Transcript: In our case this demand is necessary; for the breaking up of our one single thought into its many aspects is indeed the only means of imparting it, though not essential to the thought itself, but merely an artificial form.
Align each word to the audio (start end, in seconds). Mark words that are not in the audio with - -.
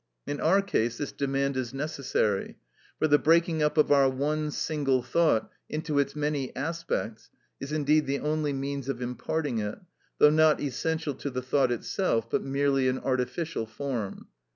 In 0.25 0.39
our 0.41 0.63
case 0.63 0.97
this 0.97 1.11
demand 1.11 1.55
is 1.55 1.75
necessary; 1.75 2.57
for 2.97 3.07
the 3.07 3.19
breaking 3.19 3.61
up 3.61 3.77
of 3.77 3.91
our 3.91 4.09
one 4.09 4.49
single 4.49 5.03
thought 5.03 5.51
into 5.69 5.99
its 5.99 6.15
many 6.15 6.55
aspects 6.55 7.29
is 7.59 7.71
indeed 7.71 8.07
the 8.07 8.17
only 8.17 8.51
means 8.51 8.89
of 8.89 8.99
imparting 8.99 9.59
it, 9.59 9.77
though 10.17 10.31
not 10.31 10.59
essential 10.59 11.13
to 11.13 11.29
the 11.29 11.43
thought 11.43 11.71
itself, 11.71 12.27
but 12.31 12.41
merely 12.41 12.87
an 12.87 12.97
artificial 12.97 13.67
form. 13.67 14.25